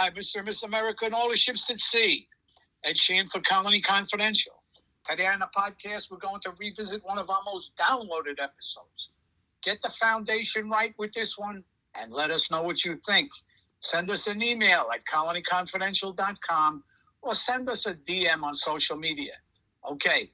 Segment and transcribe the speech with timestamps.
[0.00, 0.36] Hi, Mr.
[0.36, 2.28] and Miss America and all the ships at sea.
[2.84, 4.62] Ed Sheehan for Colony Confidential.
[5.04, 9.10] Today on the podcast, we're going to revisit one of our most downloaded episodes.
[9.60, 11.64] Get the foundation right with this one
[12.00, 13.28] and let us know what you think.
[13.80, 16.84] Send us an email at colonyconfidential.com
[17.22, 19.32] or send us a DM on social media.
[19.90, 20.30] Okay,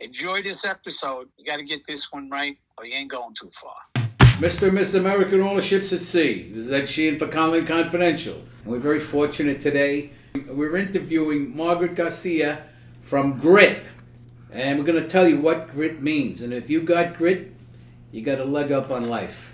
[0.00, 1.28] enjoy this episode.
[1.36, 4.07] You got to get this one right or you ain't going too far.
[4.38, 4.68] Mr.
[4.68, 6.48] and Miss America and all the ships at sea.
[6.54, 8.36] This is Ed Sheehan for Colony Confidential.
[8.62, 10.12] And we're very fortunate today.
[10.46, 12.62] We're interviewing Margaret Garcia
[13.00, 13.88] from GRIT.
[14.52, 16.42] And we're going to tell you what grit means.
[16.42, 17.52] And if you got grit,
[18.12, 19.52] you got a leg up on life.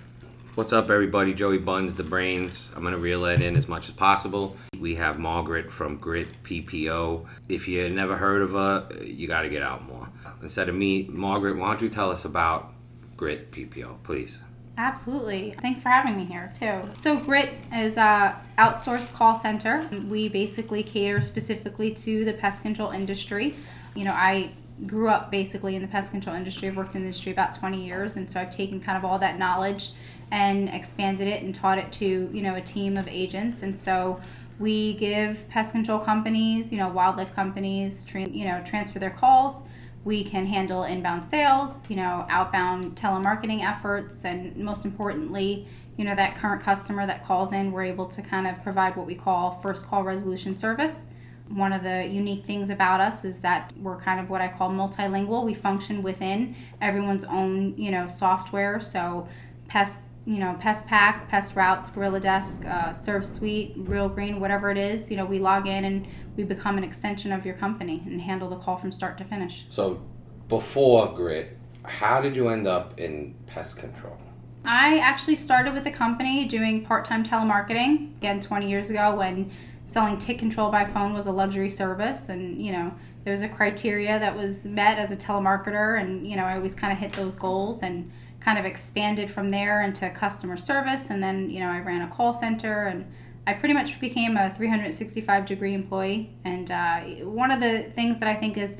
[0.54, 1.32] What's up, everybody?
[1.32, 2.70] Joey Buns, the brains.
[2.76, 4.54] I'm going to reel that in as much as possible.
[4.78, 7.24] We have Margaret from Grit PPO.
[7.48, 10.10] If you never heard of her, you got to get out more.
[10.42, 12.74] Instead of me, Margaret, why don't you tell us about
[13.16, 14.40] Grit PPO, please?
[14.76, 15.54] Absolutely.
[15.60, 16.90] Thanks for having me here, too.
[16.96, 19.88] So, Grit is a outsourced call center.
[20.08, 23.54] We basically cater specifically to the pest control industry.
[23.94, 24.50] You know, I
[24.86, 26.68] grew up basically in the pest control industry.
[26.68, 29.18] I've worked in the industry about 20 years, and so I've taken kind of all
[29.20, 29.92] that knowledge
[30.30, 33.62] and expanded it and taught it to you know a team of agents.
[33.62, 34.20] And so
[34.58, 39.64] we give pest control companies, you know, wildlife companies, you know, transfer their calls.
[40.04, 45.66] We can handle inbound sales, you know, outbound telemarketing efforts, and most importantly,
[45.96, 49.06] you know, that current customer that calls in, we're able to kind of provide what
[49.06, 51.06] we call first call resolution service
[51.48, 54.70] one of the unique things about us is that we're kind of what I call
[54.70, 55.44] multilingual.
[55.44, 58.80] We function within everyone's own, you know, software.
[58.80, 59.28] So,
[59.68, 65.10] pest, you know, PestPac, Pest Routes, Gorilla Desk, uh, ServSuite, Real Green, whatever it is,
[65.10, 68.48] you know, we log in and we become an extension of your company and handle
[68.48, 69.66] the call from start to finish.
[69.68, 70.02] So,
[70.48, 74.18] before Grit, how did you end up in pest control?
[74.64, 79.50] I actually started with a company doing part time telemarketing, again, 20 years ago when
[79.84, 82.92] selling tick control by phone was a luxury service and you know
[83.24, 86.74] there was a criteria that was met as a telemarketer and you know i always
[86.74, 88.10] kind of hit those goals and
[88.40, 92.08] kind of expanded from there into customer service and then you know i ran a
[92.08, 93.04] call center and
[93.46, 98.28] i pretty much became a 365 degree employee and uh, one of the things that
[98.28, 98.78] i think is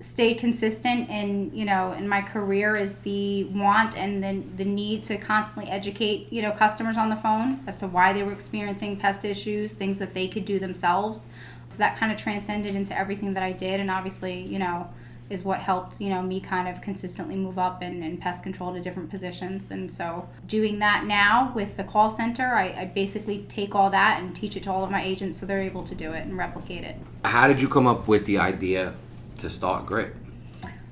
[0.00, 5.02] stayed consistent in you know in my career is the want and the, the need
[5.02, 8.96] to constantly educate you know customers on the phone as to why they were experiencing
[8.96, 11.30] pest issues things that they could do themselves.
[11.68, 14.88] So that kind of transcended into everything that i did and obviously you know
[15.28, 18.72] is what helped you know me kind of consistently move up in, in pest control
[18.72, 23.44] to different positions and so doing that now with the call center I, I basically
[23.48, 25.94] take all that and teach it to all of my agents so they're able to
[25.94, 28.94] do it and replicate it how did you come up with the idea
[29.38, 30.14] to start Grit?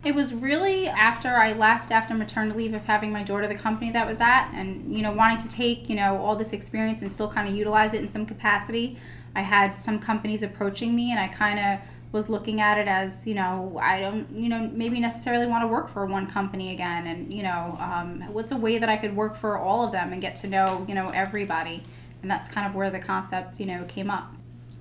[0.05, 3.91] It was really after I left after maternity leave of having my daughter the company
[3.93, 7.11] that was at and you know wanting to take, you know, all this experience and
[7.11, 8.99] still kind of utilize it in some capacity.
[9.35, 11.81] I had some companies approaching me and I kind of
[12.15, 15.69] was looking at it as you know i don't you know maybe necessarily want to
[15.69, 19.15] work for one company again and you know um, what's a way that i could
[19.15, 21.83] work for all of them and get to know you know everybody?
[22.23, 24.33] And that's kind of where the concept you know came up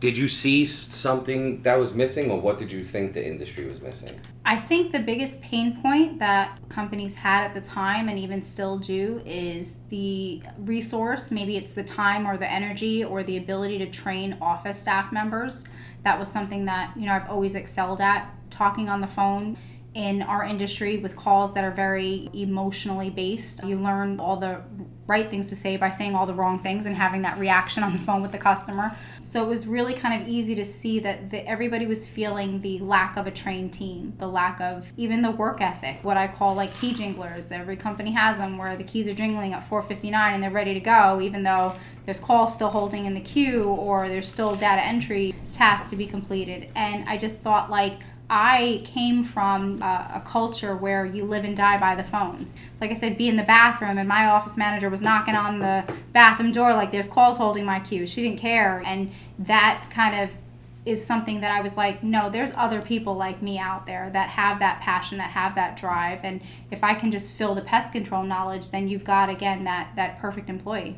[0.03, 3.79] did you see something that was missing or what did you think the industry was
[3.79, 4.19] missing?
[4.43, 8.77] I think the biggest pain point that companies had at the time and even still
[8.77, 11.31] do is the resource.
[11.31, 15.63] Maybe it's the time or the energy or the ability to train office staff members.
[16.03, 19.57] That was something that you know i've always excelled at talking on the phone
[19.95, 23.63] in our industry with calls that are very emotionally based.
[23.63, 24.61] You learn all the
[25.05, 27.91] right things to say by saying all the wrong things and having that reaction on
[27.91, 28.95] the phone with the customer.
[29.21, 32.79] So it was really kind of easy to see that the, everybody was feeling the
[32.79, 36.55] lack of a trained team, the lack of even the work ethic, what I call
[36.55, 37.51] like key jinglers.
[37.51, 40.79] Every company has them where the keys are jingling at 4:59 and they're ready to
[40.79, 45.35] go even though there's calls still holding in the queue or there's still data entry
[45.51, 46.69] tasks to be completed.
[46.75, 47.99] And I just thought like
[48.35, 52.57] I came from a, a, culture where you live and die by the phones.
[52.81, 55.83] Like I said, be in the bathroom, and my office manager was knocking on the
[56.13, 58.07] bathroom door like there's calls holding my queue.
[58.07, 58.81] She didn't care.
[58.87, 60.35] And that kind of
[60.83, 64.29] is something that I was like, no, there's other people like me out there that
[64.29, 66.21] have that passion, that have that drive.
[66.23, 66.41] And
[66.71, 70.17] if I can just fill the pest control knowledge, then you've got, again, that, that
[70.17, 70.95] perfect employee.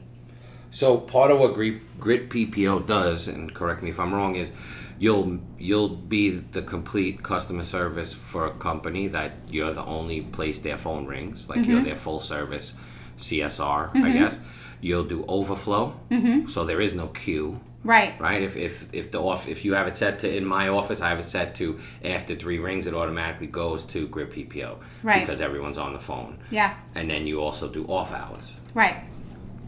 [0.71, 4.53] So part of what Grit PPO does, and correct me if I'm wrong, is
[4.97, 10.59] you'll you'll be the complete customer service for a company that you're the only place
[10.59, 11.71] their phone rings like mm-hmm.
[11.71, 12.75] you're their full service
[13.17, 14.03] csr mm-hmm.
[14.03, 14.39] i guess.
[14.81, 16.47] You'll do overflow mm-hmm.
[16.47, 17.59] so there is no queue.
[17.83, 18.19] Right.
[18.19, 18.43] Right?
[18.43, 21.09] If if if the off if you have it set to in my office i
[21.09, 25.21] have it set to after three rings it automatically goes to grit ppo right.
[25.21, 26.37] because everyone's on the phone.
[26.51, 26.75] Yeah.
[26.93, 28.59] And then you also do off hours.
[28.73, 28.97] Right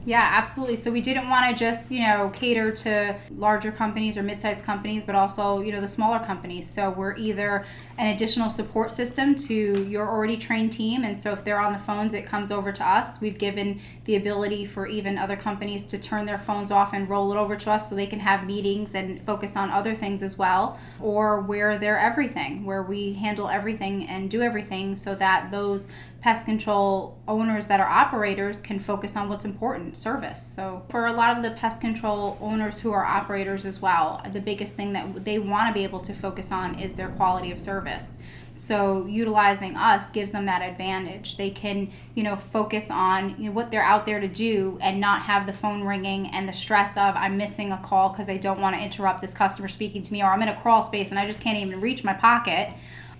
[0.07, 0.77] Yeah, absolutely.
[0.77, 5.03] So we didn't want to just, you know, cater to larger companies or mid-sized companies,
[5.03, 6.65] but also, you know, the smaller companies.
[6.65, 7.65] So we're either
[7.97, 11.79] an additional support system to your already trained team, and so if they're on the
[11.79, 13.19] phones, it comes over to us.
[13.19, 17.33] We've given the ability for even other companies to turn their phones off and roll
[17.33, 20.37] it over to us so they can have meetings and focus on other things as
[20.37, 20.79] well.
[21.01, 25.89] Or where they're everything, where we handle everything and do everything so that those
[26.27, 30.45] pest control owners that are operators can focus on what's important service.
[30.45, 34.41] So, for a lot of the pest control owners who are operators as well, the
[34.41, 37.61] biggest thing that they want to be able to focus on is their quality of
[37.61, 38.21] service.
[38.51, 41.37] So, utilizing us gives them that advantage.
[41.37, 44.99] They can, you know, focus on you know, what they're out there to do and
[44.99, 48.35] not have the phone ringing and the stress of I'm missing a call because I
[48.35, 51.09] don't want to interrupt this customer speaking to me or I'm in a crawl space
[51.09, 52.73] and I just can't even reach my pocket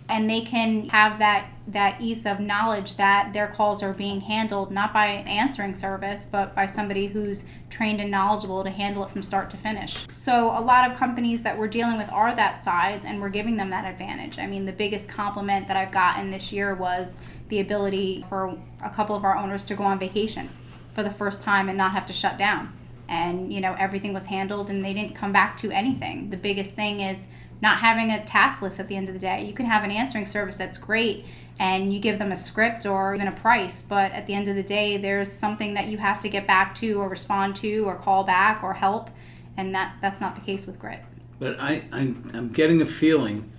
[0.10, 4.72] and they can have that that ease of knowledge that their calls are being handled
[4.72, 9.10] not by an answering service but by somebody who's trained and knowledgeable to handle it
[9.10, 10.06] from start to finish.
[10.08, 13.58] So a lot of companies that we're dealing with are that size and we're giving
[13.58, 14.40] them that advantage.
[14.40, 17.20] I mean the biggest compliment that i've gotten this year was
[17.50, 20.50] the ability for a couple of our owners to go on vacation
[20.94, 22.74] for the first time and not have to shut down.
[23.10, 26.30] And you know everything was handled and they didn't come back to anything.
[26.30, 27.28] The biggest thing is
[27.62, 29.46] not having a task list at the end of the day.
[29.46, 31.26] You can have an answering service that's great
[31.60, 34.56] and you give them a script or even a price, but at the end of
[34.56, 37.96] the day, there's something that you have to get back to or respond to or
[37.96, 39.10] call back or help,
[39.56, 41.00] and that, that's not the case with Grit.
[41.40, 43.52] But I, I'm, I'm getting a feeling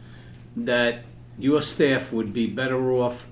[0.57, 1.05] that
[1.39, 3.29] your staff would be better off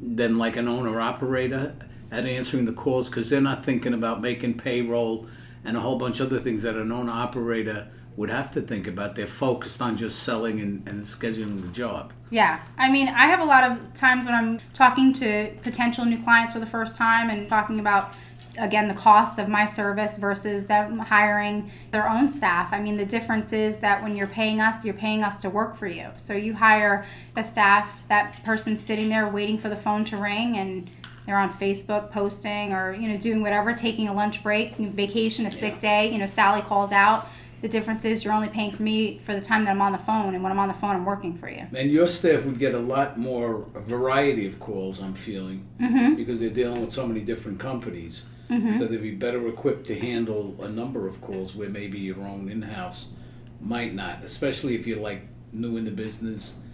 [0.00, 1.74] than like an owner operator
[2.10, 5.26] at answering the calls because they're not thinking about making payroll
[5.64, 8.86] and a whole bunch of other things that an owner operator would have to think
[8.86, 9.16] about.
[9.16, 12.12] They're focused on just selling and, and scheduling the job.
[12.30, 12.60] Yeah.
[12.78, 16.52] I mean, I have a lot of times when I'm talking to potential new clients
[16.52, 18.14] for the first time and talking about
[18.58, 23.06] again the costs of my service versus them hiring their own staff i mean the
[23.06, 26.34] difference is that when you're paying us you're paying us to work for you so
[26.34, 27.06] you hire
[27.36, 30.90] a staff that person's sitting there waiting for the phone to ring and
[31.24, 35.50] they're on facebook posting or you know doing whatever taking a lunch break vacation a
[35.50, 37.28] sick day you know sally calls out
[37.62, 39.98] the difference is you're only paying for me for the time that I'm on the
[39.98, 41.66] phone, and when I'm on the phone, I'm working for you.
[41.74, 45.00] And your staff would get a lot more a variety of calls.
[45.00, 46.16] I'm feeling mm-hmm.
[46.16, 48.78] because they're dealing with so many different companies, mm-hmm.
[48.78, 52.50] so they'd be better equipped to handle a number of calls where maybe your own
[52.50, 53.12] in-house
[53.60, 55.22] might not, especially if you're like
[55.52, 56.64] new in the business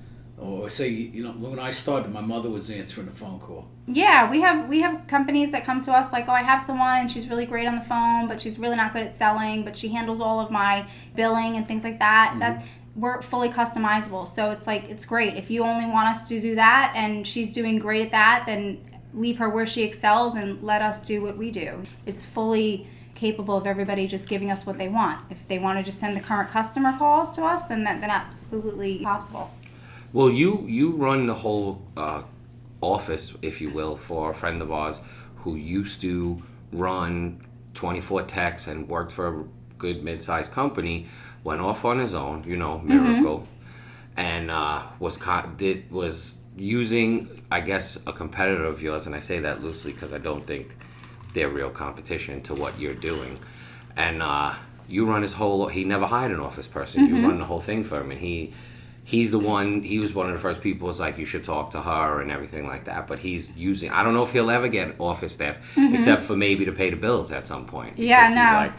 [0.41, 3.67] or say you know when I started, my mother was answering the phone call.
[3.87, 7.01] Yeah, we have we have companies that come to us like, oh, I have someone
[7.01, 9.77] and she's really great on the phone, but she's really not good at selling, but
[9.77, 12.31] she handles all of my billing and things like that.
[12.31, 12.41] Mm-hmm.
[12.41, 15.35] That we're fully customizable, so it's like it's great.
[15.35, 18.81] If you only want us to do that and she's doing great at that, then
[19.15, 21.83] leave her where she excels and let us do what we do.
[22.07, 22.89] It's fully
[23.19, 25.21] capable of everybody just giving us what they want.
[25.29, 28.11] If they want to just send the current customer calls to us, then that then
[28.11, 29.51] absolutely possible.
[30.13, 32.23] Well, you you run the whole uh,
[32.81, 35.01] office, if you will, for a friend of ours
[35.37, 37.45] who used to run
[37.75, 39.45] 24 techs and worked for a
[39.79, 41.07] good mid-sized company.
[41.45, 42.89] Went off on his own, you know, Mm-hmm.
[42.89, 44.21] miracle, mm-hmm.
[44.21, 45.19] and uh, was
[45.57, 50.13] did was using, I guess, a competitor of yours, and I say that loosely because
[50.13, 50.77] I don't think
[51.35, 53.39] they're real competition to what you're doing,
[53.97, 54.55] and uh,
[54.89, 55.69] you run his whole.
[55.69, 57.05] He never hired an office person.
[57.05, 57.17] Mm-hmm.
[57.17, 58.53] You run the whole thing for him, and he
[59.13, 61.71] he's the one he was one of the first people was like you should talk
[61.71, 64.69] to her and everything like that but he's using i don't know if he'll ever
[64.69, 65.57] get office staff
[65.95, 68.03] except for maybe to pay the bills at some point Mm-hmm.
[68.03, 68.71] Yeah, no.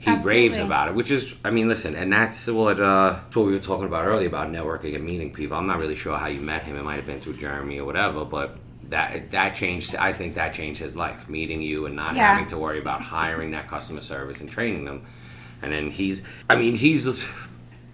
[0.00, 3.18] he's like he raves about it which is i mean listen and that's what uh
[3.34, 6.16] what we were talking about earlier about networking and meeting people i'm not really sure
[6.16, 9.54] how you met him it might have been through jeremy or whatever but that that
[9.54, 12.32] changed i think that changed his life meeting you and not Yeah.
[12.32, 15.04] having to worry about hiring that customer service and training them
[15.62, 17.02] and then he's i mean he's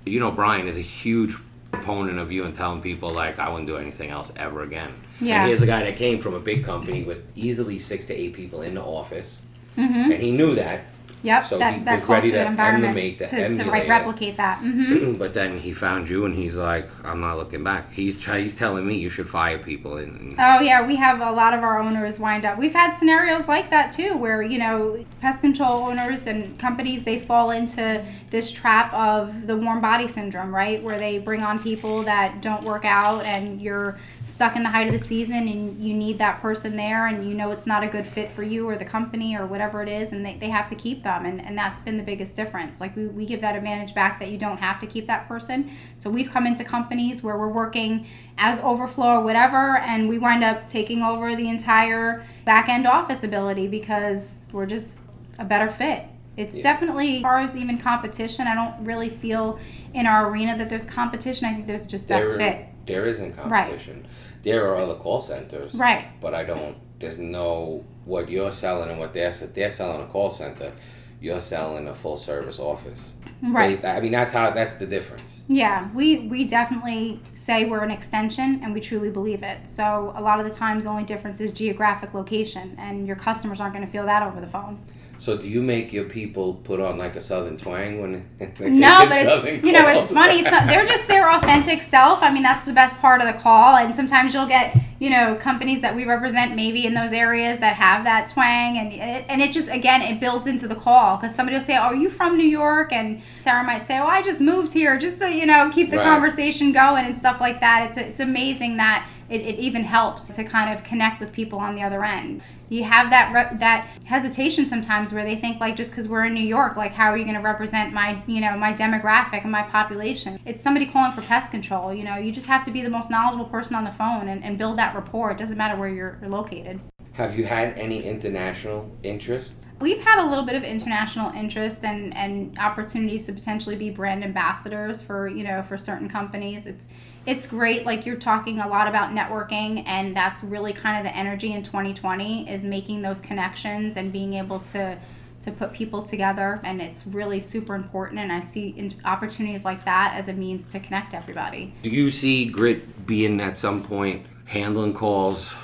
[0.06, 1.36] you know brian is a huge
[1.72, 4.92] proponent of you and telling people like I wouldn't do anything else ever again.
[5.20, 5.40] Yeah.
[5.40, 8.32] And here's a guy that came from a big company with easily six to eight
[8.34, 9.42] people in the office,
[9.78, 10.10] Mm-hmm.
[10.12, 10.84] and he knew that.
[11.22, 13.44] Yep, So that, he that was ready culture to and environment emulate that- to, to
[13.44, 14.58] emulate like replicate that.
[14.58, 17.92] hmm but then he found you, and he's like, I'm not looking back.
[17.92, 19.98] He's try- he's telling me you should fire people.
[19.98, 22.56] And, and Oh yeah, we have a lot of our owners wind up.
[22.58, 27.18] We've had scenarios like that too, where you know pest control owners and companies they
[27.18, 30.82] fall into this trap of the warm body syndrome, right?
[30.82, 34.86] Where they bring on people that don't work out, and you're stuck in the height
[34.86, 37.88] of the season, and you need that person there, and you know it's not a
[37.88, 40.68] good fit for you or the company or whatever it is, and they, they have
[40.68, 42.80] to keep them, and, and that's been the biggest difference.
[42.80, 45.70] Like we, we give that advantage back that you don't have to keep that person.
[45.96, 48.06] So we've come into companies where we're working
[48.38, 53.22] as overflow or whatever, and we wind up taking over the entire back end office
[53.22, 55.00] ability because we're just
[55.38, 56.04] a better fit.
[56.36, 56.62] It's Yeah.
[56.62, 59.58] definitely, as far as even competition, I don't really feel
[59.92, 61.46] in our arena that there's competition.
[61.46, 62.66] I think there's just best there, fit.
[62.86, 64.06] there isn't competition.
[64.42, 65.74] There are other call centers.
[65.74, 66.06] Right.
[66.20, 66.76] But I don't.
[66.98, 70.72] There's no what you're selling and what they're they're selling a call center.
[71.20, 73.12] You're selling a full service office.
[73.42, 73.80] Right.
[73.80, 75.40] They- I mean that's how that's the difference.
[75.48, 79.66] Yeah, we, we definitely say we're an extension and we truly believe it.
[79.66, 83.60] So a lot of the times the only difference is geographic location and your customers
[83.60, 84.78] aren't going to feel that over the phone.
[85.18, 89.04] So do you make your people put on like a southern twang when they No,
[89.06, 90.42] but it's, you know, it's funny.
[90.42, 92.22] So they're just their authentic self.
[92.22, 93.76] I mean, that's the best part of the call.
[93.76, 97.74] And sometimes you'll get, you know, companies that we represent maybe in those areas that
[97.76, 101.34] have that twang, and it, and it just again it builds into the call because
[101.34, 104.20] somebody will say, "Oh, are you from New York?" And Sarah might say, "Oh, I
[104.20, 106.04] just moved here just to you know keep the Right.
[106.04, 110.44] conversation going and stuff like that." It's it's amazing that it, it even helps to
[110.44, 112.42] kind of connect with people on the other end.
[112.70, 116.34] You have that re- that hesitation sometimes where they think like just because we're in
[116.34, 119.50] New York, like how are you going to represent my you know my demographic and
[119.50, 120.38] my population?
[120.46, 121.92] It's somebody calling for pest control.
[121.92, 124.44] You know, you just have to be the most knowledgeable person on the phone and,
[124.44, 125.32] and build that rapport.
[125.32, 126.80] It doesn't matter where you're, you're located.
[127.12, 129.56] Have you had any international interest?
[129.80, 134.22] We've had a little bit of international interest and, and opportunities to potentially be brand
[134.22, 136.68] ambassadors for you know for certain companies.
[136.68, 136.90] It's
[137.26, 137.84] it's great.
[137.86, 141.62] Like you're talking a lot about networking, and that's really kind of the energy in
[141.62, 144.98] 2020 is making those connections and being able to
[145.42, 146.60] to put people together.
[146.64, 148.20] And it's really super important.
[148.20, 151.72] And I see in- opportunities like that as a means to connect everybody.
[151.80, 155.54] Do you see Grit being at some point handling calls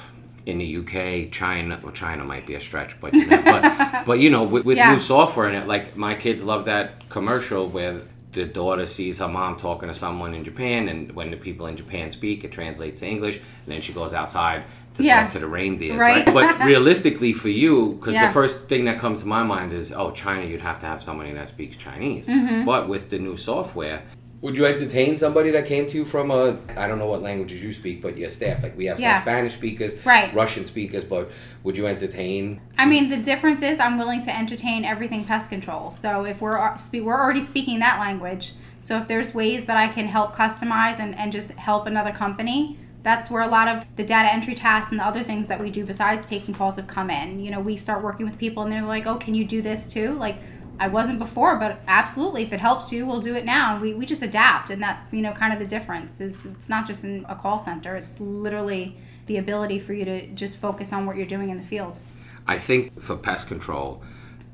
[0.46, 1.78] in the UK, China?
[1.82, 4.92] Well, China might be a stretch, but but, but you know, with, with Yeah.
[4.92, 8.00] new software in it, like my kids love that commercial where
[8.36, 11.76] the daughter sees her mom talking to someone in Japan, and when the people in
[11.76, 14.64] Japan speak, it translates to English, and then she goes outside
[14.94, 15.22] to Yeah.
[15.22, 15.96] talk to the reindeers.
[15.96, 16.26] Right.
[16.26, 16.34] Right.
[16.58, 18.26] But realistically, for you, because Yeah.
[18.26, 21.02] the first thing that comes to my mind is, oh, China, you'd have to have
[21.02, 22.26] somebody that speaks Chinese.
[22.26, 22.64] Mm-hmm.
[22.64, 24.02] But with the new software,
[24.42, 27.62] would you entertain somebody that came to you from a I don't know what languages
[27.62, 29.22] you speak, but your staff like we have some Yeah.
[29.22, 30.32] Spanish speakers, Right.
[30.34, 31.30] Russian speakers, but
[31.62, 32.60] would you entertain?
[32.76, 35.90] I mean, the difference is I'm willing to entertain everything pest control.
[35.90, 36.58] So if we're
[36.92, 41.14] we're already speaking that language, so if there's ways that I can help customize and,
[41.16, 45.00] and just help another company, that's where a lot of the data entry tasks and
[45.00, 47.40] the other things that we do besides taking calls have come in.
[47.40, 49.86] You know, we start working with people and they're like, "Oh, can you do this
[49.86, 50.36] too?" Like
[50.78, 53.80] I wasn't before, but absolutely, if it helps you, we'll do it now.
[53.80, 56.20] We, we just adapt, and that's you know kind of the difference.
[56.20, 60.26] Is it's not just in a call center; it's literally the ability for you to
[60.28, 61.98] just focus on what you're doing in the field.
[62.46, 64.02] I think for pest control,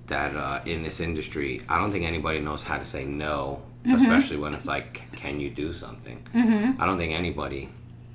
[0.06, 3.96] that uh, in this industry, I don't think anybody knows how to say no, Mm-hmm.
[3.96, 6.24] especially when it's like, can you do something?
[6.32, 6.80] Mm-hmm.
[6.80, 7.68] I don't think anybody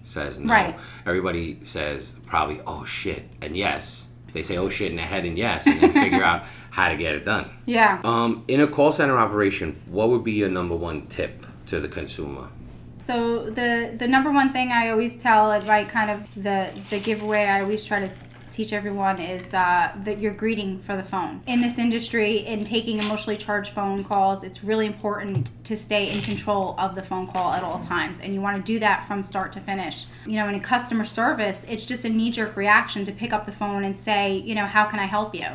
[0.06, 0.54] says no.
[0.54, 0.80] Right.
[1.06, 4.07] Everybody says probably, oh shit, and yes.
[4.38, 6.96] They say oh shit in their head and yes, and then figure out how to
[6.96, 7.50] get it done.
[7.66, 8.00] Yeah.
[8.04, 11.88] Um, in a call center operation, what would be your number one tip to the
[11.88, 12.50] consumer?
[13.00, 17.00] So the the number one thing I always tell, and right, kind of the the
[17.00, 18.12] giveaway I always try to
[18.52, 21.42] teach everyone is uh, that your greeting for the phone.
[21.48, 26.22] In this industry, in taking emotionally charged phone calls, it's really important to stay in
[26.22, 29.24] control of the phone call at all times, and you want to do that from
[29.24, 30.06] start to finish.
[30.26, 33.52] You know, in customer service, it's just a knee jerk reaction to pick up the
[33.52, 35.48] phone and say, you know, how can I help you?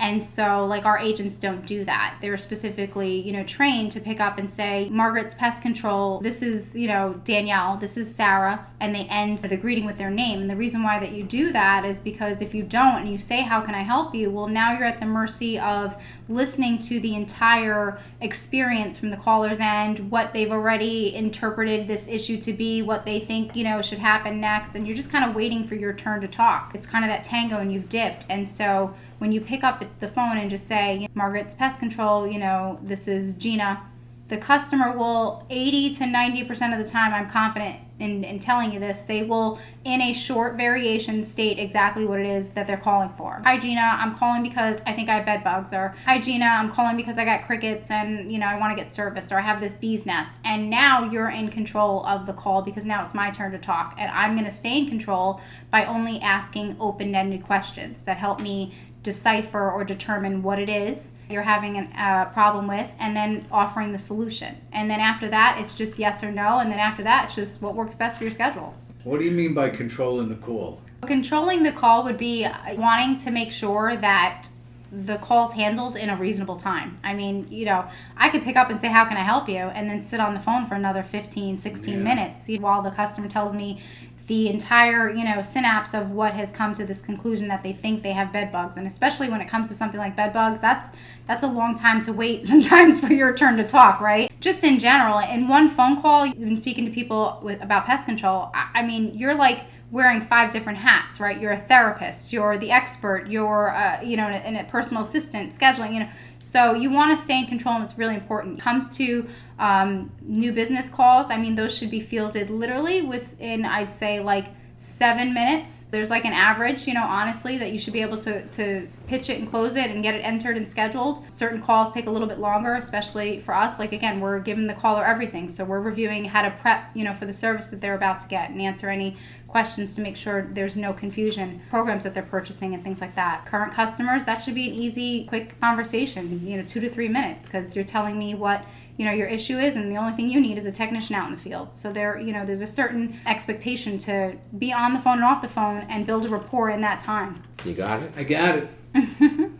[0.00, 2.18] And so, like, our agents don't do that.
[2.20, 6.76] They're specifically, you know, trained to pick up and say, Margaret's Pest Control, this is,
[6.76, 10.40] you know, Danielle, this is Sarah, and they end the greeting with their name.
[10.40, 13.18] And the reason why that you do that is because if you don't and you
[13.18, 14.30] say, How can I help you?
[14.30, 15.96] Well, now you're at the mercy of
[16.28, 22.36] listening to the entire experience from the caller's end, what they've already interpreted this issue
[22.38, 24.74] to be, what they think, you know, should happen next.
[24.74, 26.72] And you're just kind of waiting for your turn to talk.
[26.74, 28.26] It's kind of that tango and you've dipped.
[28.28, 32.38] And so, when you pick up the phone and just say, Margaret's Pest Control, you
[32.38, 33.82] know, this is Gina,
[34.28, 38.78] the customer will 80 to 90% of the time, I'm confident in, in telling you
[38.78, 43.08] this, they will, in a short variation, state exactly what it is that they're calling
[43.08, 43.40] for.
[43.44, 45.72] Hi, Gina, I'm calling because I think I have bed bugs.
[45.72, 48.80] Or, Hi, Gina, I'm calling because I got crickets and, you know, I want to
[48.80, 49.32] get serviced.
[49.32, 50.40] Or I have this bee's nest.
[50.44, 53.94] And now you're in control of the call because now it's my turn to talk.
[53.98, 58.40] And I'm going to stay in control by only asking open ended questions that help
[58.40, 63.46] me decipher or determine what it is you're having a uh, problem with and then
[63.52, 64.56] offering the solution.
[64.72, 66.58] And then after that, it's just yes or no.
[66.58, 68.74] And then after that, it's just what works best for your schedule.
[69.04, 70.80] What do you mean by controlling the call?
[71.02, 74.48] Controlling the call would be wanting to make sure that
[74.90, 76.98] the call's handled in a reasonable time.
[77.04, 77.86] I mean, you know,
[78.16, 79.56] I could pick up and say, How can I help you?
[79.56, 82.00] and then sit on the phone for another 15, 16 Yeah.
[82.02, 83.82] minutes while the customer tells me
[84.28, 88.02] the entire you know synapse of what has come to this conclusion that they think
[88.02, 88.76] they have bed bugs.
[88.76, 90.92] And especially when it comes to something like bed bugs that's
[91.26, 94.30] that's a long time to wait sometimes for your turn to talk right?
[94.40, 98.06] Just in general in one phone call you've been speaking to people with about pest
[98.06, 101.40] control i, I mean you're like wearing five different hats right?
[101.40, 105.94] You're a therapist you're the expert you're uh, you know an, a personal assistant scheduling
[105.94, 106.10] you know.
[106.38, 108.60] So you want to stay in control and it's really important.
[108.60, 109.28] Comes to
[109.58, 114.48] um, new business calls, I mean, those should be fielded literally within, I'd say, like
[114.78, 115.84] seven minutes.
[115.90, 119.28] There's like an average, you know, honestly, that you should be able to, to pitch
[119.28, 121.30] it and close it and get it entered and scheduled.
[121.30, 123.80] Certain calls take a little bit longer, especially for us.
[123.80, 125.48] Like, again, we're giving the caller everything.
[125.48, 128.28] So we're reviewing how to prep, you know, for the service that they're about to
[128.28, 129.16] get and answer any
[129.48, 133.46] questions to make sure there's no confusion programs that they're purchasing and things like that
[133.46, 137.46] current customers that should be an easy quick conversation you know two to three minutes
[137.46, 138.62] because you're telling me what
[138.98, 141.26] you know your issue is and the only thing you need is a technician out
[141.28, 144.98] in the field so there you know there's a certain expectation to be on the
[145.00, 148.12] phone and off the phone and build a rapport in that time You got it?
[148.16, 148.68] I got it.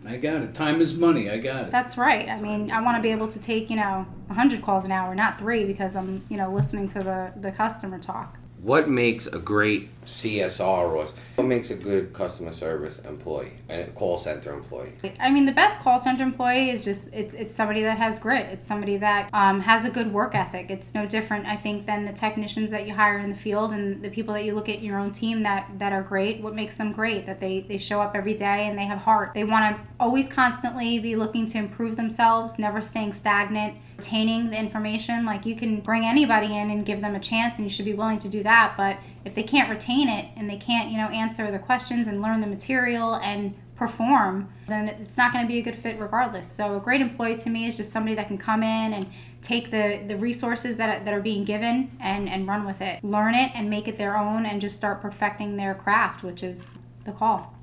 [0.06, 0.54] I got it.
[0.54, 1.30] Time is money.
[1.30, 1.70] I got it.
[1.70, 4.84] that's right i mean i want to be able to take you know 100 calls
[4.84, 8.88] an hour not three because i'm you know listening to the the customer talk What
[8.88, 14.18] makes a great CSR or what makes a good customer service employee and a call
[14.18, 14.94] center employee?
[15.20, 18.46] I mean, the best call center employee is just it's it's somebody that has grit.
[18.46, 20.70] It's somebody that um, has a good work ethic.
[20.70, 24.02] It's no different, I think, than the technicians that you hire in the field and
[24.02, 26.40] the people that you look at in your own team that that are great.
[26.40, 27.26] What makes them great?
[27.26, 29.34] That they they show up every day and they have heart.
[29.34, 34.58] They want to always constantly be looking to improve themselves, never staying stagnant retaining the
[34.58, 37.84] information like you can bring anybody in and give them a chance and you should
[37.84, 40.96] be willing to do that but if they can't retain it and they can't you
[40.96, 45.48] know answer the questions and learn the material and perform then it's not going to
[45.48, 46.50] be a good fit regardless.
[46.50, 49.06] So a great employee to me is just somebody that can come in and
[49.40, 53.02] take the the resources that, that are being given and and run with it.
[53.02, 56.76] Learn it and make it their own and just start perfecting their craft which is
[57.04, 57.54] the call.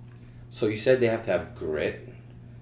[0.49, 2.14] So you said they have to have grit.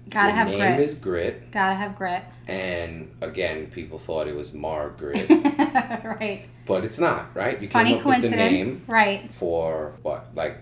[0.08, 0.88] Gotta Your have name grit.
[0.88, 2.22] is grit, gotta have grit.
[2.46, 6.46] And again, people thought it was Margaret, right.
[6.66, 7.60] But it's not, right?
[7.60, 8.68] You funny came up with the coincidence.
[8.76, 9.34] Name right.
[9.34, 10.28] for what?
[10.34, 10.58] Like,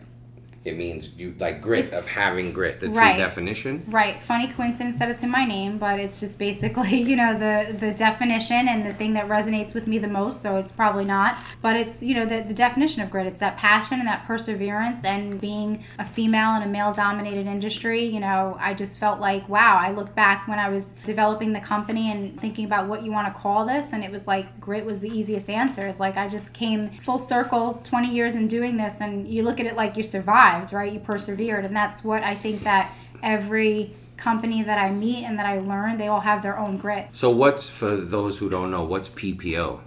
[0.64, 2.80] it means you like grit It's- of having grit.
[2.80, 3.84] The true definition.
[3.88, 7.72] Right, funny coincidence that it's in my name, but it's just basically, you know, the
[7.72, 11.38] the definition and the thing that resonates with me the most, so it's probably not.
[11.60, 13.26] But it's, you know, the, the definition of grit.
[13.26, 18.04] It's that passion and that perseverance and being a female in a male dominated industry,
[18.04, 21.60] you know, I just felt like, wow, I look back when I was developing the
[21.60, 24.84] company and thinking about what you want to call this and it was like grit
[24.84, 25.86] was the easiest answer.
[25.86, 29.58] It's like I just came full circle 20 years in doing this and you look
[29.60, 30.92] at it like you survived, right?
[30.92, 35.46] You persevered and that's what I think that every company that I meet and that
[35.46, 37.08] I learn, they all have their own grit.
[37.12, 38.84] So what's for those who don't know?
[38.84, 39.80] What's PPO?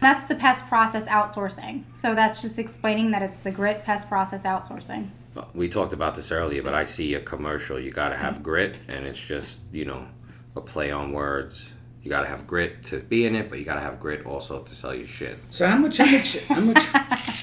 [0.00, 1.84] That's the pest process outsourcing.
[1.92, 5.08] So that's just explaining that it's the grit pest process outsourcing.
[5.36, 7.80] Uh, we talked about this earlier, but I see a commercial.
[7.80, 10.06] You gotta have grit, and it's just you know
[10.54, 11.72] a play on words.
[12.02, 14.74] You gotta have grit to be in it, but you gotta have grit also to
[14.74, 15.38] sell your shit.
[15.50, 16.84] So how much, how much, how much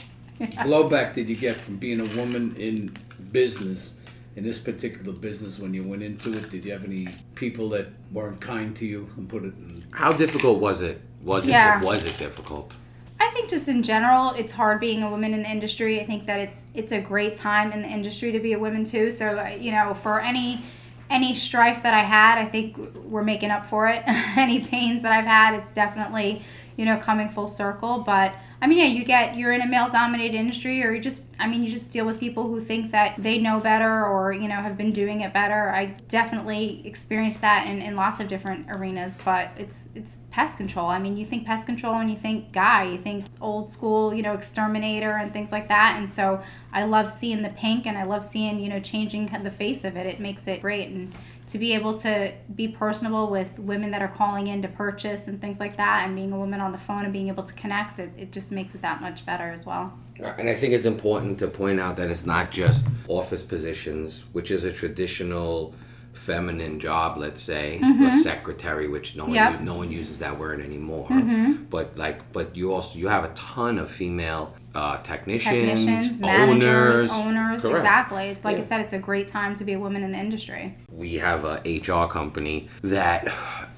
[0.51, 2.95] blowback did you get from being a woman in
[3.31, 3.99] business,
[4.35, 6.49] in this particular business when you went into it?
[6.49, 9.83] Did you have any people that weren't kind to you and put it in?
[9.91, 11.01] How difficult was it?
[11.23, 11.81] Was it?
[11.81, 12.71] Was it difficult?
[13.19, 16.01] I think just in general, it's hard being a woman in the industry.
[16.01, 18.83] I think that it's it's a great time in the industry to be a woman
[18.83, 19.09] too.
[19.09, 20.63] So uh, you know, for any
[21.09, 24.03] any strife that I had, I think we're making up for it.
[24.07, 26.43] any pains that I've had, it's definitely
[26.75, 27.99] you know coming full circle.
[27.99, 31.21] But I mean, yeah, you get you're in a male dominated industry, or you just
[31.39, 34.47] I mean, you just deal with people who think that they know better or you
[34.47, 35.69] know have been doing it better.
[35.69, 39.19] I definitely experienced that in, in lots of different arenas.
[39.23, 40.87] But it's it's pest control.
[40.87, 44.23] I mean, you think pest control and you think guy, you think old school, you
[44.23, 45.99] know, exterminator and things like that.
[45.99, 46.41] And so
[46.73, 49.95] I love seeing the pink and I love seeing you know changing the face of
[49.95, 50.07] it.
[50.07, 51.13] It makes it great and
[51.47, 55.39] to be able to be personable with women that are calling in to purchase and
[55.39, 57.99] things like that and being a woman on the phone and being able to connect
[57.99, 59.97] it, it just makes it that much better as well.
[60.21, 64.23] Uh, and I think it's important to point out that it's not just office positions,
[64.31, 65.75] which is a traditional
[66.15, 68.17] feminine job, let's say, a mm-hmm.
[68.19, 69.61] secretary, which no one Yep.
[69.61, 71.07] no one uses that word anymore.
[71.09, 71.65] Mm-hmm.
[71.69, 75.53] But like, but you also you have a ton of female uh, technicians,
[75.85, 77.77] technicians owners, managers owners Correct.
[77.77, 80.17] exactly it's like i said it's a great time to be a woman in the
[80.17, 83.25] industry we have a HR company that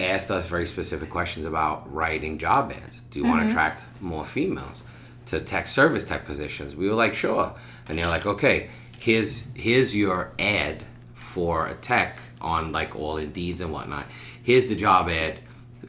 [0.00, 3.02] asked us very specific questions about writing job ads.
[3.10, 3.50] Do you want to mm-hmm.
[3.50, 4.84] attract more females
[5.26, 6.76] to tech service tech positions?
[6.76, 7.54] We were like, sure.
[7.88, 13.60] And they're like, okay, here's here's your ad for a tech on like all Indeeds
[13.60, 14.06] and whatnot.
[14.42, 15.38] Here's the job ad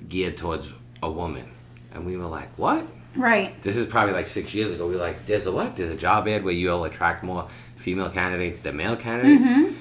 [0.07, 1.45] geared towards a woman.
[1.93, 2.85] And we were like, what?
[3.15, 3.61] Right.
[3.63, 4.87] This is probably like six years ago.
[4.87, 5.75] We were like, there's a what?
[5.75, 9.47] There's a job ad where you'll attract more female candidates than male candidates.
[9.47, 9.73] Mm-hmm.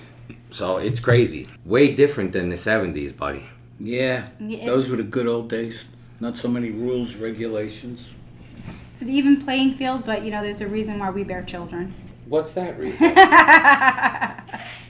[0.50, 1.46] So it's crazy.
[1.64, 3.44] Way different than the 70s, buddy.
[3.78, 5.84] Yeah, It's- those were the good old days.
[6.20, 8.12] Not so many rules, regulations.
[8.92, 11.94] It's an even playing field, but you know, there's a reason why we bear children.
[12.26, 13.14] What's that reason?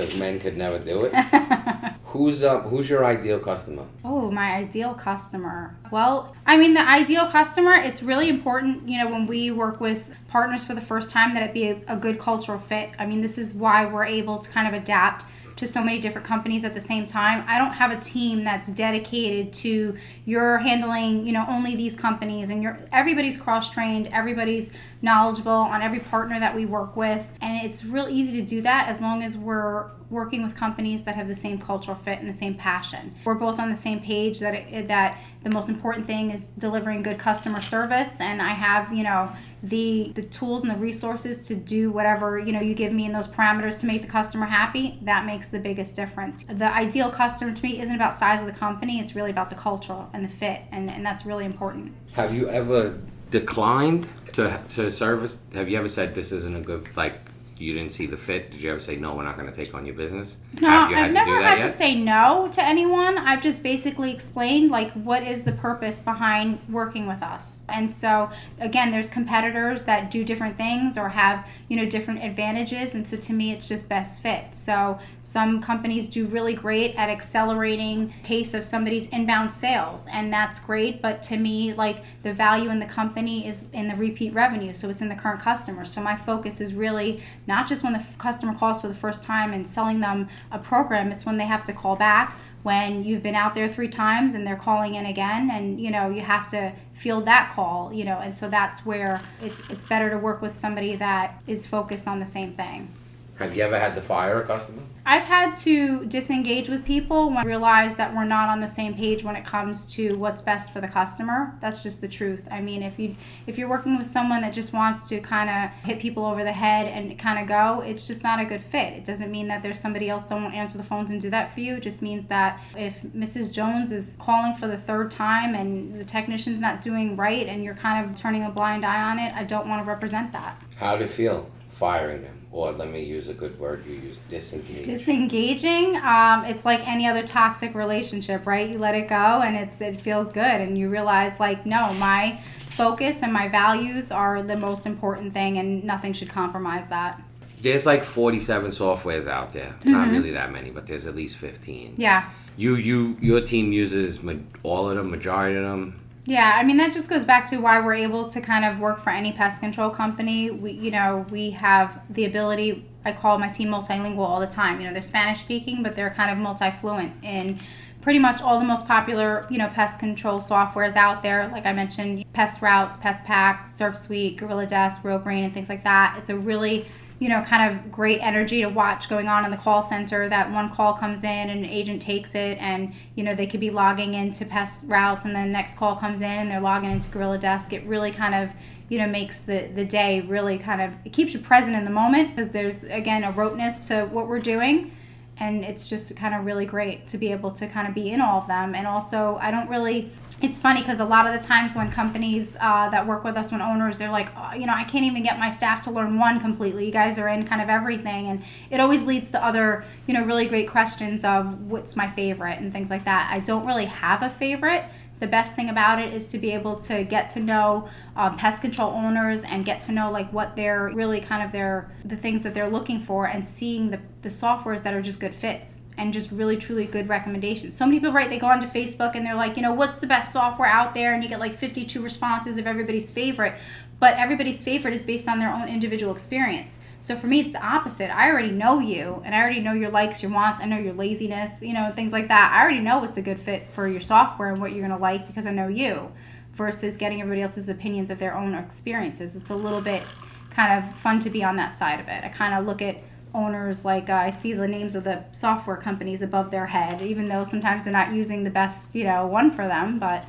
[0.00, 1.14] Because men could never do it.
[2.04, 2.64] who's up?
[2.64, 3.84] Who's your ideal customer?
[4.04, 5.76] Oh, my ideal customer.
[5.90, 10.10] Well, I mean, the ideal customer, it's really important, you know, when we work with
[10.28, 12.90] partners for the first time, that it be a, a good cultural fit.
[12.98, 15.24] I mean, this is why we're able to kind of adapt
[15.60, 17.44] to so many different companies at the same time.
[17.46, 22.48] I don't have a team that's dedicated to you're handling, you know, only these companies
[22.48, 27.84] and you're everybody's cross-trained, everybody's knowledgeable on every partner that we work with, and it's
[27.84, 31.34] real easy to do that as long as we're working with companies that have the
[31.34, 33.14] same cultural fit and the same passion.
[33.24, 37.02] We're both on the same page that it, that the most important thing is delivering
[37.02, 41.54] good customer service and I have, you know, the the tools and the resources to
[41.54, 44.98] do whatever, you know, you give me in those parameters to make the customer happy.
[45.02, 46.44] That makes the biggest difference.
[46.44, 49.56] The ideal customer to me isn't about size of the company, it's really about the
[49.56, 51.94] culture and the fit and, and that's really important.
[52.12, 52.98] Have you ever
[53.30, 55.38] declined to to service?
[55.54, 57.29] Have you ever said this isn't a good like?
[57.60, 58.50] You didn't see the fit.
[58.50, 59.14] Did you ever say no?
[59.14, 60.38] We're not going to take on your business.
[60.62, 61.66] No, you I've to never do that had yet?
[61.66, 63.18] to say no to anyone.
[63.18, 67.64] I've just basically explained like what is the purpose behind working with us.
[67.68, 72.94] And so again, there's competitors that do different things or have, you know, different advantages
[72.94, 74.54] and so to me it's just best fit.
[74.54, 80.58] So some companies do really great at accelerating pace of somebody's inbound sales and that's
[80.60, 84.72] great, but to me like the value in the company is in the repeat revenue.
[84.72, 85.84] So it's in the current customer.
[85.84, 89.52] So my focus is really not just when the customer calls for the first time
[89.52, 93.34] and selling them a program, it's when they have to call back when you've been
[93.34, 96.72] out there three times and they're calling in again and you know you have to
[96.92, 100.54] field that call you know and so that's where it's it's better to work with
[100.54, 102.92] somebody that is focused on the same thing
[103.40, 104.82] Have you ever had to fire a customer?
[105.06, 108.92] I've had to disengage with people when I realize that we're not on the same
[108.92, 111.56] page when it comes to what's best for the customer.
[111.58, 112.46] That's just the truth.
[112.50, 115.70] I mean, if you if you're working with someone that just wants to kind of
[115.86, 118.92] hit people over the head and kind of go, it's just not a good fit.
[118.92, 121.54] It doesn't mean that there's somebody else that won't answer the phones and do that
[121.54, 121.76] for you.
[121.76, 123.50] It just means that if Mrs.
[123.50, 127.74] Jones is calling for the third time and the technician's not doing right and you're
[127.74, 130.62] kind of turning a blind eye on it, I don't want to represent that.
[130.76, 132.39] How did it feel firing them?
[132.52, 134.84] Or let me use a good word you use, disengage.
[134.84, 139.80] disengaging um, it's like any other toxic relationship right you let it go and it's
[139.80, 144.56] it feels good and you realize like no my focus and my values are the
[144.56, 147.22] most important thing and nothing should compromise that
[147.62, 149.76] there's like 47 softwares out there.
[149.84, 151.94] Not really that many, but there's at least 15.
[151.98, 154.32] yeah You you your team uses ma-
[154.62, 156.00] all of them, majority of them.
[156.30, 159.00] Yeah, I mean that just goes back to why we're able to kind of work
[159.00, 160.48] for any pest control company.
[160.48, 162.86] We, you know, we have the ability.
[163.04, 164.80] I call my team multilingual all the time.
[164.80, 167.58] You know, they're Spanish speaking, but they're kind of multi-fluent in
[168.00, 171.48] pretty much all the most popular, you know, pest control softwares out there.
[171.48, 175.82] Like I mentioned, Pest Routes, PestPac, Surf Suite, Gorilla Desk, Real Green, and things like
[175.82, 176.14] that.
[176.16, 176.86] It's a really
[177.20, 180.28] you know, kind of great energy to watch going on in the call center.
[180.28, 183.60] That one call comes in and an agent takes it, and you know they could
[183.60, 187.08] be logging into pest routes, and then next call comes in and they're logging into
[187.10, 187.72] Gorilla Desk.
[187.72, 188.54] It really kind of
[188.88, 191.90] you know makes the the day really kind of it keeps you present in the
[191.90, 194.90] moment because there's again a roteness to what we're doing
[195.38, 198.20] and it's just kind of really great to be able to kind of be in
[198.20, 200.10] all of them and also i don't really
[200.42, 203.52] it's funny because a lot of the times when companies uh, that work with us
[203.52, 206.18] when owners they're like oh, you know i can't even get my staff to learn
[206.18, 206.86] one completely.
[206.86, 208.28] You guys are in kind of everything.
[208.28, 212.58] And it always leads to other you know really great questions of what's my favorite
[212.58, 213.30] and things like that.
[213.32, 214.84] I don't really have a favorite
[215.20, 218.62] the best thing about it is to be able to get to know uh, pest
[218.62, 222.42] control owners and get to know like what they're really kind of their the things
[222.42, 226.12] that they're looking for and seeing the, the softwares that are just good fits and
[226.12, 227.76] just really truly good recommendations.
[227.76, 230.06] So many people right they go onto facebook and they're like you know what's the
[230.06, 231.14] best software out there?
[231.14, 233.54] And you get like 52 responses of everybody's favorite
[234.00, 236.80] but everybody's favorite is based on their own individual experience.
[237.00, 238.10] So for me it's the opposite.
[238.14, 240.94] I already know you and i already know your likes your wants i know your
[240.94, 242.52] laziness you know things like that.
[242.52, 245.02] I already know what's a good fit for your software and what you're going to
[245.02, 246.10] like because i know you
[246.54, 249.36] versus getting everybody else's opinions of their own experiences.
[249.36, 250.02] It's a little bit
[250.50, 252.24] kind of fun to be on that side of it.
[252.24, 255.76] I kind of look at owners like uh, i see the names of the software
[255.76, 259.50] companies above their head even though sometimes they're not using the best you know one
[259.50, 260.24] for them but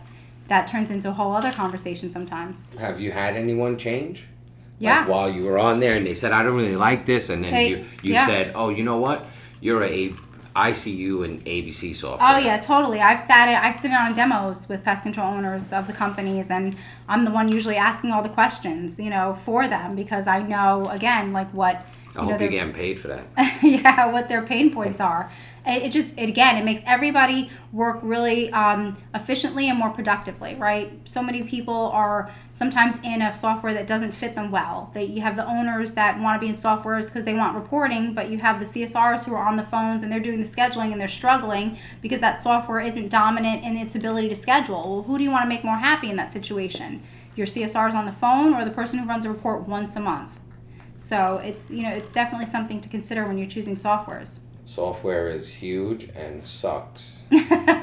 [0.52, 4.28] that turns into a whole other conversation sometimes Have you had anyone change?
[4.80, 5.00] Yeah.
[5.00, 7.30] Like while you were on there and they said, I don't really like this.
[7.30, 8.26] And then They- you, you yeah.
[8.26, 9.26] said, oh, you know what?
[9.62, 10.14] You're a
[10.56, 12.30] ICU and ABC software.
[12.30, 13.00] Oh yeah, totally.
[13.00, 13.58] I've sat it.
[13.68, 16.76] I sit in on demos with pest control owners of the companies, and
[17.08, 20.86] I'm the one usually asking all the questions, you know, for them because I know
[20.90, 21.76] again like what.
[21.78, 23.24] I you know, hope you're getting paid for that.
[23.64, 25.32] yeah, what their pain points are.
[25.66, 31.00] It, just, it, again, it makes everybody work really um, efficiently and more productively, right?
[31.06, 34.90] So many people are sometimes in a software that doesn't fit them well.
[34.96, 38.14] They, you have the owners that want to be in softwares because they want reporting,
[38.14, 40.92] but you have the CSRs who are on the phones and they're doing the scheduling
[40.92, 44.92] and they're struggling because that software isn't dominant in its ability to schedule.
[44.92, 47.04] Well, who do you want to make more happy in that situation?
[47.36, 50.40] Your CSRs on the phone or the person who runs a report once a month?
[50.98, 54.42] So it's you know it's definitely something to consider when you're choosing softwares.
[54.72, 57.24] Software is huge and sucks.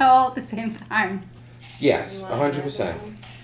[0.00, 1.28] All at the same time.
[1.78, 2.98] Yes, hundred percent.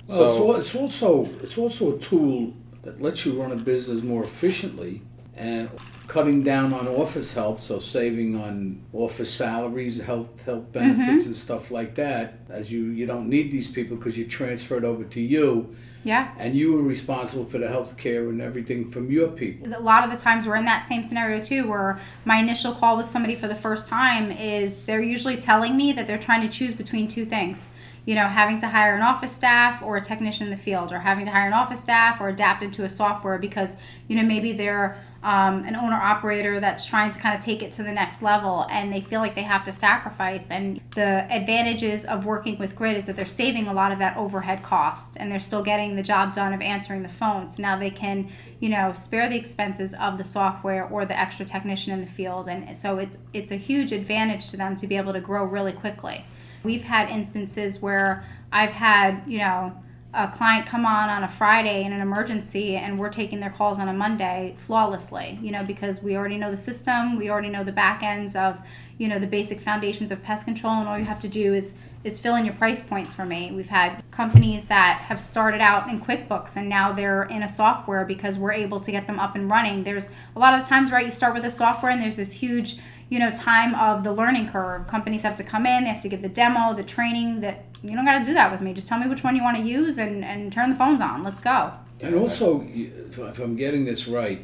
[0.06, 2.54] Well, So al- it's also it's also a tool
[2.84, 5.02] that lets you run a business more efficiently
[5.36, 5.68] and
[6.06, 11.26] cutting down on office help, so saving on office salaries, health health benefits, mm-hmm.
[11.26, 12.38] and stuff like that.
[12.48, 16.32] As you you don't need these people because you transfer it over to you, Yeah.
[16.38, 19.74] and you were responsible for the health care and everything from your people.
[19.74, 22.96] A lot of the times we're in that same scenario too, where my initial call
[22.96, 26.48] with somebody for the first time is they're usually telling me that they're trying to
[26.48, 27.70] choose between two things.
[28.06, 30.98] You know, having to hire an office staff or a technician in the field, or
[30.98, 33.76] having to hire an office staff or adapt it to a software because,
[34.08, 37.72] you know, maybe they're um, an owner operator that's trying to kind of take it
[37.72, 40.50] to the next level and they feel like they have to sacrifice.
[40.50, 44.18] And the advantages of working with Grit is that they're saving a lot of that
[44.18, 47.48] overhead cost and they're still getting the job done of answering the phone.
[47.48, 51.46] So now they can, you know, spare the expenses of the software or the extra
[51.46, 52.46] technician in the field.
[52.46, 55.72] And so it's it's a huge advantage to them to be able to grow really
[55.72, 56.26] quickly.
[56.62, 59.74] We've had instances where I've had, you know,
[60.14, 63.80] a client come on on a Friday in an emergency and we're taking their calls
[63.80, 67.64] on a Monday flawlessly, you know, because we already know the system, we already know
[67.64, 68.60] the back ends of,
[68.96, 71.74] you know, the basic foundations of pest control and all you have to do is
[72.04, 73.50] is fill in your price points for me.
[73.50, 78.04] We've had companies that have started out in QuickBooks and now they're in a software
[78.04, 79.84] because we're able to get them up and running.
[79.84, 82.76] There's a lot of times, right, you start with a software and there's this huge,
[83.10, 84.86] you know, time of the learning curve.
[84.88, 87.94] Companies have to come in, they have to give the demo, the training that you
[87.94, 88.72] don't got to do that with me.
[88.72, 91.22] Just tell me which one you want to use and, and turn the phones on.
[91.22, 91.72] Let's go.
[92.02, 94.40] And also, if I'm getting this right,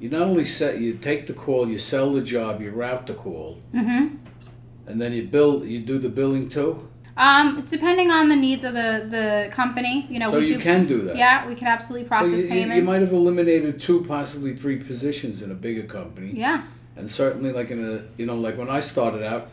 [0.00, 3.14] you not only set you take the call, you sell the job, you route the
[3.14, 4.16] call, Mm-hmm.
[4.86, 5.64] and then you bill.
[5.64, 6.88] You do the billing too.
[7.16, 10.60] Um, depending on the needs of the, the company, you know, So we you do.
[10.60, 11.14] can do that.
[11.16, 12.76] Yeah, we can absolutely process you, you- payments.
[12.78, 16.32] you might have eliminated two, possibly three positions in a bigger company.
[16.34, 16.62] yeah.
[16.96, 19.48] And certainly, like in a, you know, like when I started out,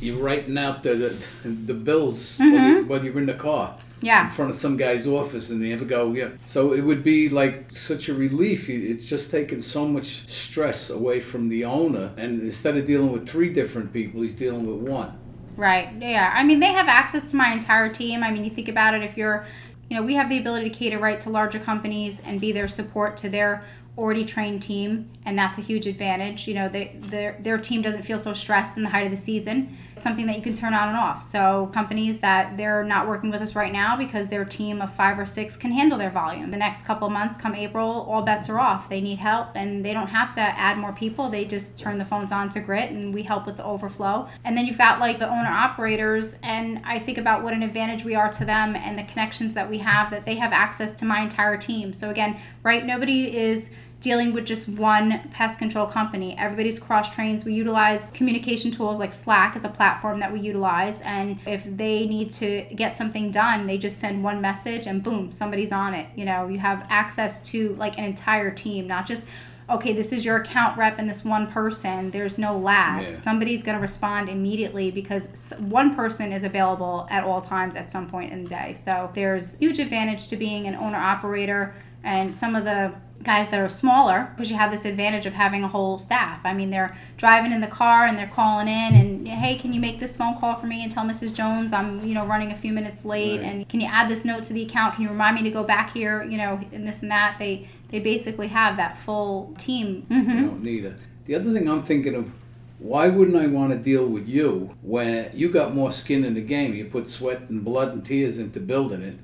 [0.00, 2.52] you're writing out the the, the bills Mm-hmm.
[2.54, 3.76] while, you, while you're in the car
[4.24, 6.12] in front of some guy's office, and you have to go.
[6.12, 6.30] Yeah.
[6.44, 8.68] So it would be like such a relief.
[8.68, 13.28] It's just taking so much stress away from the owner, and instead of dealing with
[13.28, 15.16] three different people, he's dealing with one.
[15.56, 15.90] Right.
[16.00, 16.32] Yeah.
[16.34, 18.24] I mean, they have access to my entire team.
[18.24, 19.46] I mean, you think about it, if you're,
[19.88, 22.68] you know, we have the ability to cater right to larger companies and be their
[22.68, 23.62] support to their
[23.98, 26.48] already trained team, and that's a huge advantage.
[26.48, 29.18] You know, they, their their team doesn't feel so stressed in the height of the
[29.18, 29.76] season.
[29.92, 31.22] It's something that you can turn on and off.
[31.22, 35.18] So companies that they're not working with us right now because their team of five
[35.18, 36.50] or six can handle their volume.
[36.50, 38.88] The next couple months, come April, all bets are off.
[38.88, 41.28] They need help, and they don't have to add more people.
[41.28, 44.28] They just turn the phones on to Grit, and we help with the overflow.
[44.44, 48.04] And then you've got like the owner operators, and I think about what an advantage
[48.04, 51.04] we are to them and the connections that we have that they have access to
[51.04, 51.92] my entire team.
[51.92, 53.70] So again, right, nobody is
[54.02, 56.36] dealing with just one pest control company.
[56.36, 57.44] Everybody's cross trains.
[57.44, 61.00] We utilize communication tools like Slack as a platform that we utilize.
[61.02, 65.30] And if they need to get something done, they just send one message and boom,
[65.30, 66.08] somebody's on it.
[66.16, 69.26] You know, you have access to like an entire team, not just
[69.70, 72.10] okay, this is your account rep and this one person.
[72.10, 73.04] There's no lag.
[73.04, 73.12] Yeah.
[73.12, 78.08] Somebody's going to respond immediately because one person is available at all times at some
[78.08, 78.74] point in the day.
[78.74, 83.60] So there's huge advantage to being an owner operator and some of the guys that
[83.60, 86.40] are smaller because you have this advantage of having a whole staff.
[86.44, 89.78] I mean, they're driving in the car and they're calling in and hey, can you
[89.78, 91.32] make this phone call for me and tell Mrs.
[91.32, 93.46] Jones I'm, you know, running a few minutes late Right.
[93.46, 94.94] and can you add this note to the account?
[94.96, 97.36] Can you remind me to go back here, you know, and this and that.
[97.38, 100.06] They they basically have that full team.
[100.10, 100.40] You Mhm.
[100.40, 100.94] don't need it.
[101.26, 102.30] The other thing I'm thinking of,
[102.78, 106.40] why wouldn't I want to deal with you when you got more skin in the
[106.40, 106.74] game?
[106.74, 109.18] You put sweat and blood and tears into building it,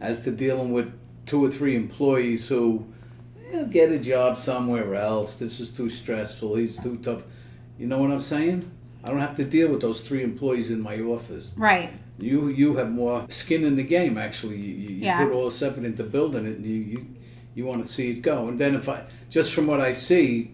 [0.00, 0.92] as to dealing with
[1.26, 2.86] two or three employees who
[3.52, 5.38] eh, get a job somewhere else.
[5.38, 6.56] This is too stressful.
[6.56, 7.22] He's too tough.
[7.78, 8.70] You know what I'm saying?
[9.04, 11.52] I don't have to deal with those three employees in my office.
[11.56, 11.90] Right.
[12.18, 14.18] You you have more skin in the game.
[14.18, 15.24] Actually, you, you, Yeah.
[15.24, 17.06] put all this effort into building it, and you you,
[17.54, 18.48] you want to see it go.
[18.48, 20.50] And then if I just from what I see,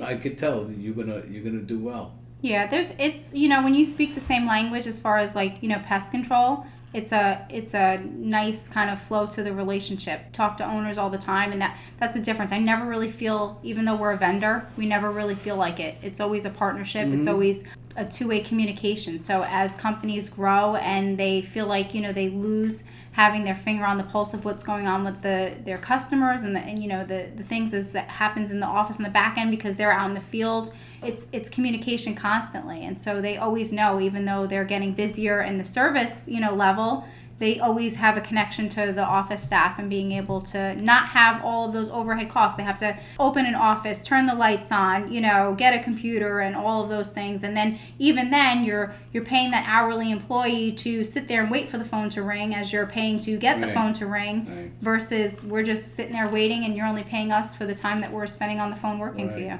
[0.00, 2.14] I could tell that you're gonna you're gonna do well.
[2.42, 5.60] Yeah, there's it's you know when you speak the same language as far as like
[5.62, 10.32] you know pest control, it's a it's a nice kind of flow to the relationship.
[10.32, 12.50] Talk to owners all the time, and that that's a difference.
[12.50, 15.96] I never really feel, even though we're a vendor, we never really feel like it.
[16.02, 17.08] It's always a partnership.
[17.08, 17.28] It's mm-hmm.
[17.28, 17.64] always
[17.96, 19.18] a two-way communication.
[19.20, 23.84] So as companies grow and they feel like you know they lose having their finger
[23.84, 26.88] on the pulse of what's going on with the their customers and the and you
[26.88, 29.76] know the the things as that happens in the office in the back end because
[29.76, 34.24] they're out in the field it's it's communication constantly and so they always know even
[34.24, 37.06] though they're getting busier in the service you know level
[37.40, 41.42] they always have a connection to the office staff and being able to not have
[41.42, 42.58] all of those overhead costs.
[42.58, 46.40] They have to open an office, turn the lights on, you know, get a computer
[46.40, 47.42] and all of those things.
[47.42, 51.70] And then even then you're you're paying that hourly employee to sit there and wait
[51.70, 54.70] for the phone to ring as you're paying to get the phone to ring Right.
[54.82, 58.12] versus we're just sitting there waiting and you're only paying us for the time that
[58.12, 59.58] we're spending on the phone working for you.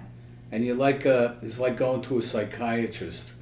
[0.53, 3.35] And you like uh, it's like going to a psychiatrist.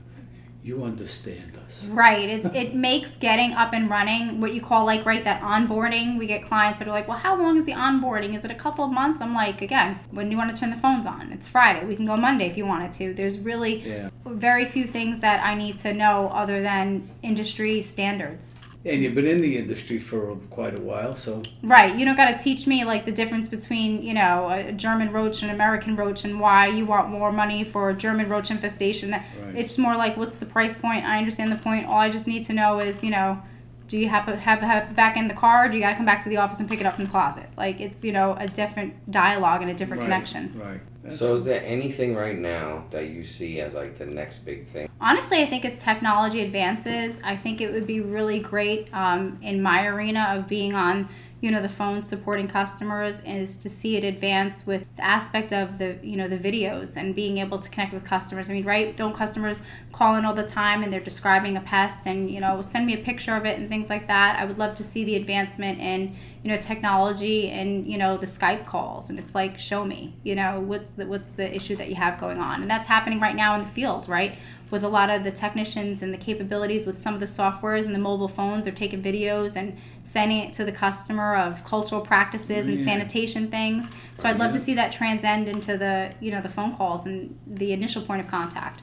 [0.62, 1.86] You understand us.
[1.86, 2.28] Right.
[2.28, 6.18] It, it makes getting up and running what you call like right that onboarding.
[6.18, 8.34] We get clients that are like, well, how long is the onboarding?
[8.34, 9.22] Is it a couple of months?
[9.22, 11.32] I'm like, again, when do you want to turn the phones on?
[11.32, 11.86] It's Friday.
[11.86, 13.14] We can go Monday if you wanted to.
[13.14, 14.10] There's really Yeah.
[14.26, 18.56] very few things that I need to know other than industry standards.
[18.84, 21.96] And you've been in the industry for quite a while, so Right.
[21.96, 25.42] You don't got to teach me like the difference between, you know, a German roach
[25.42, 29.10] and American roach and why you want more money for a German roach infestation.
[29.10, 29.56] That Right.
[29.56, 31.04] It's more like what's the price point?
[31.04, 31.86] I understand the point.
[31.86, 33.42] All I just need to know is, you know,
[33.88, 35.64] do you have to have, have back in the car?
[35.64, 37.04] Or do you got to come back to the office and pick it up from
[37.04, 37.48] the closet?
[37.56, 40.60] Like it's, you know, a different dialogue and a different right, connection.
[40.62, 40.80] Right.
[41.10, 44.90] So is there anything right now that you see as like the next big thing?
[45.00, 49.62] Honestly, I think as technology advances, I think it would be really great um, in
[49.62, 51.08] my arena of being on,
[51.40, 55.78] you know, the phone supporting customers is to see it advance with the aspect of
[55.78, 58.50] the, you know, the videos and being able to connect with customers.
[58.50, 58.96] I mean, right?
[58.96, 62.60] Don't customers call in all the time and they're describing a pest and, you know,
[62.60, 64.40] send me a picture of it and things like that.
[64.40, 66.16] I would love to see the advancement in,
[66.48, 70.34] you know, technology and, you know, the Skype calls and it's like, show me, you
[70.34, 72.62] know, what's the what's the issue that you have going on.
[72.62, 74.38] And that's happening right now in the field, right?
[74.70, 77.94] with a lot of the technicians and the capabilities with some of the softwares and
[77.94, 82.66] the mobile phones are taking videos and sending it to the customer of cultural practices
[82.66, 82.84] and Yeah.
[82.84, 83.90] sanitation things.
[84.14, 87.38] So I'd love to see that transcend into the you know the phone calls and
[87.46, 88.82] the initial point of contact.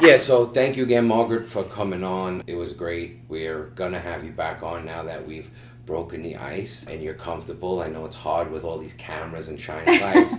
[0.00, 2.42] Yeah, so thank you again, Margaret, for coming on.
[2.46, 3.20] It was great.
[3.28, 5.50] We're gonna have you back on now that we've
[5.86, 7.82] broken the ice and you're comfortable.
[7.82, 10.34] I know it's hard with all these cameras and shining lights.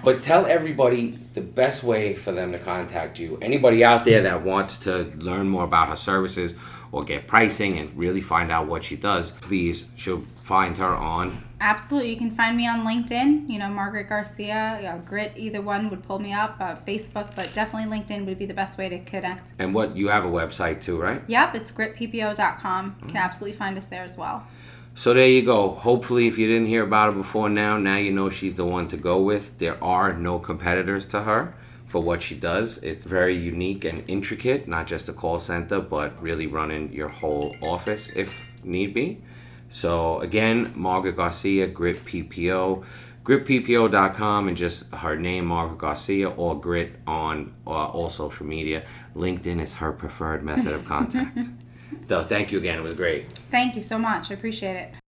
[0.04, 3.38] but tell everybody the best way for them to contact you.
[3.40, 6.54] Anybody out there that wants to learn more about her services
[6.92, 11.44] or get pricing and really find out what she does, please she'll find her on
[11.62, 13.50] Absolutely, you can find me on LinkedIn.
[13.50, 15.34] You know, Margaret Garcia, yeah, Grit.
[15.36, 16.56] Either one would pull me up.
[16.58, 19.52] Uh, Facebook, but definitely LinkedIn would be the best way to connect.
[19.58, 21.22] and what you have a website too, right?
[21.26, 22.96] Yep, it's gritppo.com.
[23.02, 24.46] You can absolutely find us there as well.
[24.94, 25.68] So there you go.
[25.68, 28.88] Hopefully, if you didn't hear about her before now, now you know she's the one
[28.88, 29.58] to go with.
[29.58, 31.54] There are no competitors to her
[31.90, 32.78] for what she does.
[32.78, 37.56] It's very unique and intricate, not just a call center, but really running your whole
[37.60, 39.20] office if need be.
[39.68, 42.84] So again, Margaret Garcia, Grit PPO,
[43.24, 48.84] gritppo.com, and just her name, Margaret Garcia, or Grit on uh, all social media.
[49.16, 51.48] LinkedIn is her preferred method of contact.
[52.08, 52.78] so thank you again.
[52.78, 53.36] It was great.
[53.50, 54.30] Thank you so much.
[54.30, 54.99] I appreciate it.